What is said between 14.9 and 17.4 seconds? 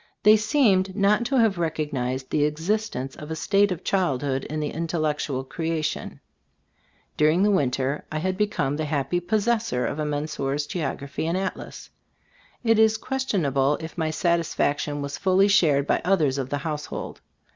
was fully shared by oth ers of the household.